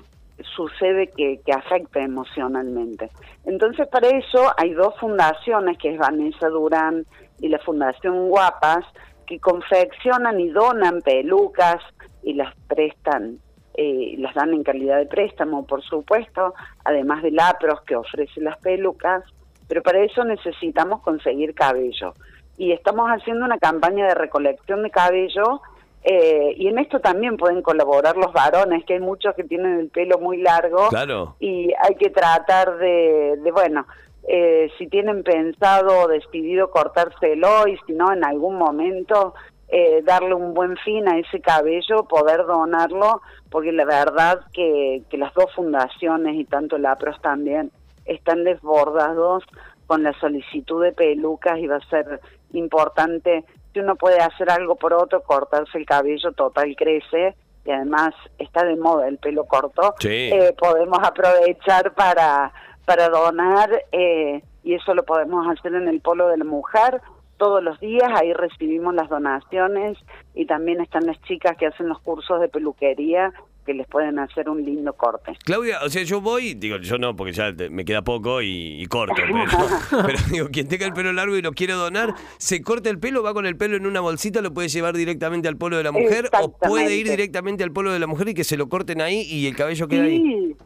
sucede 0.55 1.09
que, 1.09 1.41
afecta 1.53 2.01
emocionalmente. 2.01 3.11
Entonces, 3.45 3.89
para 3.89 4.09
eso 4.09 4.53
hay 4.57 4.73
dos 4.73 4.99
fundaciones, 4.99 5.79
que 5.79 5.95
es 5.95 5.99
Vanessa 5.99 6.49
Durán 6.49 7.07
y 7.41 7.49
la 7.49 7.59
Fundación 7.59 8.29
Guapas, 8.29 8.85
que 9.27 9.39
confeccionan 9.39 10.39
y 10.41 10.49
donan 10.51 11.01
pelucas 11.03 11.83
y 12.27 12.35
las 12.35 12.53
prestan, 12.69 13.39
eh, 13.75 14.17
las 14.19 14.35
dan 14.35 14.53
en 14.53 14.63
calidad 14.63 14.99
de 14.99 15.07
préstamo, 15.07 15.65
por 15.65 15.83
supuesto, 15.83 16.55
además 16.85 17.23
de 17.23 17.31
lapros 17.31 17.79
que 17.87 17.97
ofrece 17.97 18.41
las 18.41 18.59
pelucas, 18.59 19.23
pero 19.69 19.81
para 19.83 20.01
eso 20.01 20.25
necesitamos 20.25 21.01
conseguir 21.03 21.55
cabello. 21.55 22.15
Y 22.59 22.73
estamos 22.73 23.09
haciendo 23.09 23.45
una 23.45 23.59
campaña 23.59 24.05
de 24.09 24.15
recolección 24.15 24.83
de 24.83 24.91
cabello 24.91 25.61
Eh, 26.09 26.55
y 26.57 26.69
en 26.69 26.79
esto 26.79 27.01
también 27.01 27.37
pueden 27.37 27.63
colaborar 27.63 28.17
los 28.17 28.33
varones, 28.33 28.85
que 28.85 28.95
hay 28.95 29.01
muchos 29.01 29.35
que 29.35 29.43
tienen 29.43 29.81
el 29.81 29.89
pelo 29.89 30.21
muy 30.21 30.37
largo. 30.41 30.89
Claro. 30.89 31.35
Y 31.41 31.73
hay 31.83 31.97
que 31.97 32.11
tratar 32.11 32.79
de, 32.79 33.37
de 33.43 33.51
bueno, 33.51 33.87
eh, 34.29 34.71
si 34.79 34.87
tienen 34.87 35.25
pensado 35.25 35.91
o 36.03 36.07
decidido 36.07 36.71
cortárselo 36.71 37.67
y 37.67 37.77
si 37.85 37.93
no, 37.93 38.13
en 38.13 38.23
algún 38.25 38.55
momento 38.55 39.35
eh, 39.69 40.03
darle 40.03 40.35
un 40.35 40.55
buen 40.55 40.77
fin 40.79 41.09
a 41.09 41.19
ese 41.19 41.41
cabello, 41.41 42.05
poder 42.05 42.47
donarlo, 42.47 43.21
porque 43.51 43.73
la 43.73 43.85
verdad 43.85 44.41
que, 44.53 45.03
que 45.11 45.19
las 45.19 45.35
dos 45.35 45.53
fundaciones 45.55 46.37
y 46.37 46.45
tanto 46.45 46.79
la 46.79 46.93
APROS 46.93 47.21
también 47.21 47.73
están 48.05 48.45
desbordados 48.45 49.45
con 49.87 50.03
la 50.03 50.13
solicitud 50.21 50.83
de 50.83 50.93
pelucas 50.93 51.59
y 51.59 51.67
va 51.67 51.77
a 51.77 51.91
ser 51.91 52.21
importante, 52.53 53.45
si 53.73 53.81
uno 53.81 53.97
puede 53.97 54.21
hacer 54.21 54.51
algo 54.51 54.77
por 54.77 54.93
otro, 54.93 55.23
cortarse 55.23 55.79
el 55.79 55.87
cabello 55.87 56.33
total 56.33 56.75
crece 56.77 57.35
y 57.65 57.71
además 57.71 58.15
está 58.39 58.65
de 58.65 58.77
moda 58.77 59.09
el 59.09 59.19
pelo 59.19 59.45
corto, 59.45 59.95
eh, 60.05 60.55
podemos 60.59 61.01
aprovechar 61.03 61.93
para, 61.95 62.53
para 62.85 63.09
donar 63.09 63.71
eh, 63.93 64.43
y 64.63 64.75
eso 64.75 64.95
lo 64.95 65.05
podemos 65.05 65.47
hacer 65.49 65.75
en 65.75 65.89
el 65.89 66.01
Polo 66.01 66.29
de 66.29 66.39
la 66.39 66.45
Mujer 66.45 67.01
todos 67.37 67.63
los 67.63 67.79
días, 67.81 68.09
ahí 68.15 68.33
recibimos 68.33 68.95
las 68.95 69.09
donaciones 69.09 69.99
y 70.35 70.47
también 70.47 70.81
están 70.81 71.07
las 71.07 71.21
chicas 71.23 71.57
que 71.57 71.67
hacen 71.67 71.89
los 71.89 72.01
cursos 72.01 72.41
de 72.41 72.49
peluquería 72.49 73.33
que 73.67 73.75
les 73.75 73.87
pueden 73.89 74.19
hacer 74.21 74.49
un 74.49 74.65
lindo 74.65 74.93
corte. 74.93 75.33
Claudia, 75.45 75.81
o 75.85 75.89
sea, 75.89 76.05
yo 76.05 76.21
voy, 76.21 76.55
digo, 76.55 76.77
yo 76.79 76.99
no, 76.99 77.17
porque 77.17 77.33
ya 77.33 77.53
me 77.71 77.85
queda 77.85 78.03
poco 78.03 78.41
y, 78.41 78.87
corto, 78.87 79.17
pero, 79.91 80.19
digo, 80.31 80.49
quien 80.51 80.69
tenga 80.69 80.87
el 80.87 80.93
pelo 80.93 81.13
largo 81.13 81.37
y 81.37 81.43
lo 81.43 81.53
quiere 81.53 81.73
donar, 81.73 82.15
se 82.39 82.63
corta 82.63 82.89
el 82.89 82.99
pelo, 82.99 83.23
va 83.23 83.35
con 83.35 83.45
el 83.45 83.57
pelo 83.57 83.77
en 83.77 83.87
una 83.87 84.01
bolsita, 84.01 84.41
lo 84.41 84.55
puede 84.55 84.69
llevar 84.69 84.97
directamente 84.97 85.49
al 85.49 85.57
polo 85.57 85.77
de 85.77 85.83
la 85.83 85.93
mujer 85.93 86.31
o 86.41 86.53
puede 86.53 86.97
ir 86.97 87.09
directamente 87.09 87.65
al 87.65 87.73
polo 87.73 87.93
de 87.93 87.99
la 87.99 88.07
mujer 88.07 88.29
y 88.29 88.35
que 88.35 88.45
se 88.45 88.57
lo 88.57 88.69
corten 88.69 89.01
ahí 89.01 89.23
y 89.23 89.49
el 89.49 89.57
cabello 89.57 89.89
queda 89.89 90.05
ahí. 90.05 90.57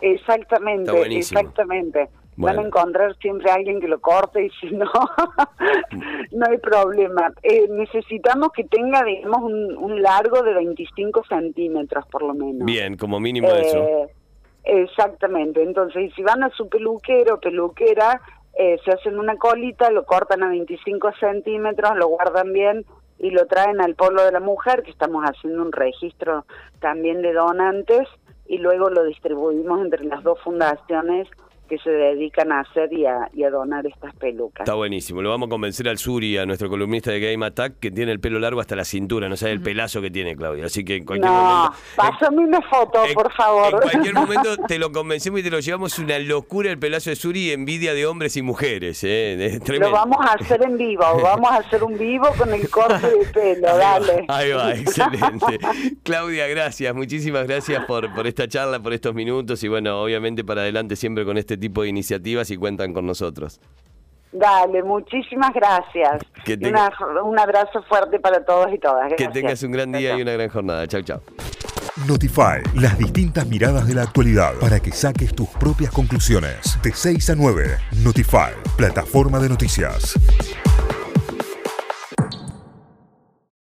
Exactamente, 0.00 1.16
exactamente. 1.16 2.08
Van 2.36 2.58
a 2.58 2.62
encontrar 2.62 3.16
siempre 3.16 3.50
a 3.50 3.54
alguien 3.54 3.80
que 3.80 3.88
lo 3.88 3.98
corte 3.98 4.44
y 4.44 4.50
si 4.60 4.74
no, 4.74 4.84
no 6.32 6.46
hay 6.46 6.58
problema. 6.58 7.32
Eh, 7.42 7.66
necesitamos 7.70 8.50
que 8.52 8.64
tenga, 8.64 9.02
digamos, 9.04 9.42
un, 9.42 10.02
largo 10.02 10.42
de 10.42 10.52
25 10.52 11.24
centímetros 11.28 12.06
por 12.08 12.22
lo 12.22 12.34
menos. 12.34 12.66
Bien, 12.66 12.96
como 12.96 13.18
mínimo 13.18 13.48
eso. 13.48 13.78
Eh, 13.78 14.08
exactamente. 14.64 15.62
Entonces, 15.62 16.12
si 16.14 16.22
van 16.22 16.42
a 16.42 16.50
su 16.50 16.68
peluquero 16.68 17.40
peluquera, 17.40 18.20
eh, 18.58 18.78
se 18.84 18.90
hacen 18.90 19.18
una 19.18 19.36
colita, 19.36 19.90
lo 19.90 20.04
cortan 20.04 20.42
a 20.42 20.48
25 20.48 21.12
centímetros, 21.18 21.96
lo 21.96 22.08
guardan 22.08 22.52
bien 22.52 22.84
y 23.18 23.30
lo 23.30 23.46
traen 23.46 23.80
al 23.80 23.94
pueblo 23.94 24.22
de 24.24 24.32
la 24.32 24.40
mujer, 24.40 24.82
que 24.82 24.90
estamos 24.90 25.24
haciendo 25.24 25.62
un 25.62 25.72
registro 25.72 26.44
también 26.80 27.22
de 27.22 27.32
donantes, 27.32 28.06
y 28.46 28.58
luego 28.58 28.90
lo 28.90 29.04
distribuimos 29.04 29.80
entre 29.80 30.04
las 30.04 30.22
dos 30.22 30.38
fundaciones 30.42 31.28
que 31.66 31.78
se 31.78 31.90
dedican 31.90 32.52
a 32.52 32.60
hacer 32.60 32.92
y 32.92 33.06
a, 33.06 33.50
donar 33.50 33.86
estas 33.86 34.14
pelucas. 34.16 34.64
Está 34.64 34.74
buenísimo. 34.74 35.22
Lo 35.22 35.30
vamos 35.30 35.46
a 35.46 35.50
convencer 35.50 35.88
al 35.88 35.98
Suri, 35.98 36.36
a 36.36 36.46
nuestro 36.46 36.68
columnista 36.68 37.10
de 37.10 37.20
Game 37.20 37.44
Attack, 37.44 37.78
que 37.78 37.90
tiene 37.90 38.12
el 38.12 38.20
pelo 38.20 38.38
largo 38.38 38.60
hasta 38.60 38.76
la 38.76 38.84
cintura, 38.84 39.28
no 39.28 39.36
sabe 39.36 39.52
el 39.52 39.60
pelazo 39.60 40.00
que 40.00 40.10
tiene, 40.10 40.36
Claudia. 40.36 40.66
Así 40.66 40.84
que 40.84 40.96
en 40.96 41.04
cualquier 41.04 41.30
no, 41.30 41.42
momento. 41.42 41.76
Pásame 41.96 42.38
una 42.38 42.62
foto, 42.62 43.02
por 43.14 43.32
favor. 43.32 43.74
En 43.74 43.90
cualquier 43.90 44.14
momento 44.26 44.56
te 44.68 44.78
lo 44.78 44.92
convencemos 44.92 45.40
y 45.40 45.42
te 45.42 45.50
lo 45.50 45.60
llevamos. 45.60 45.98
Una 45.98 46.18
locura 46.18 46.70
el 46.70 46.78
pelazo 46.78 47.10
de 47.10 47.16
Suri, 47.16 47.52
envidia 47.52 47.94
de 47.94 48.06
hombres 48.06 48.36
y 48.36 48.42
mujeres. 48.42 49.02
¿eh? 49.04 49.60
Lo 49.78 49.90
vamos 49.90 50.18
a 50.20 50.34
hacer 50.34 50.62
en 50.62 50.76
vivo. 50.76 51.04
Vamos 51.26 51.50
a 51.50 51.56
hacer 51.56 51.82
un 51.82 51.98
vivo 51.98 52.28
con 52.38 52.52
el 52.52 52.68
corte 52.70 53.06
de 53.06 53.24
pelo. 53.26 53.76
Dale. 53.76 54.24
Ahí 54.28 54.52
va, 54.52 54.72
excelente. 54.74 55.58
Claudia, 56.02 56.46
gracias. 56.46 56.94
Muchísimas 56.94 57.46
gracias 57.46 57.84
por, 57.84 58.14
por 58.14 58.26
esta 58.26 58.46
charla, 58.48 58.80
por 58.80 58.92
estos 58.92 59.14
minutos 59.14 59.62
y 59.64 59.68
bueno, 59.68 60.02
obviamente 60.02 60.44
para 60.44 60.62
adelante 60.62 60.96
siempre 60.96 61.24
con 61.24 61.36
este 61.36 61.55
tipo 61.56 61.82
de 61.82 61.88
iniciativas 61.88 62.50
y 62.50 62.56
cuentan 62.56 62.92
con 62.92 63.06
nosotros. 63.06 63.60
Dale, 64.32 64.82
muchísimas 64.82 65.52
gracias. 65.54 66.20
un 67.24 67.38
abrazo 67.38 67.82
fuerte 67.88 68.18
para 68.18 68.44
todos 68.44 68.72
y 68.72 68.78
todas. 68.78 69.12
Que 69.14 69.28
tengas 69.28 69.62
un 69.62 69.72
gran 69.72 69.92
día 69.92 70.16
y 70.18 70.22
una 70.22 70.32
gran 70.32 70.48
jornada. 70.48 70.86
Chao, 70.86 71.02
chao. 71.02 71.22
Notify, 72.06 72.60
las 72.74 72.98
distintas 72.98 73.46
miradas 73.46 73.88
de 73.88 73.94
la 73.94 74.02
actualidad 74.02 74.52
para 74.60 74.80
que 74.80 74.92
saques 74.92 75.34
tus 75.34 75.48
propias 75.48 75.90
conclusiones. 75.90 76.78
De 76.82 76.92
6 76.92 77.30
a 77.30 77.34
9, 77.34 77.78
Notify, 78.04 78.52
plataforma 78.76 79.38
de 79.38 79.48
noticias. 79.48 80.14